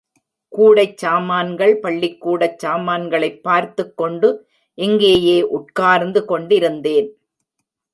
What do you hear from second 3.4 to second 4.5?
பார்த்துக் கொண்டு